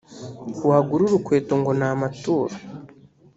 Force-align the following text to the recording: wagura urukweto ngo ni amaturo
wagura 0.69 1.01
urukweto 1.05 1.53
ngo 1.61 1.71
ni 1.79 1.85
amaturo 1.91 2.53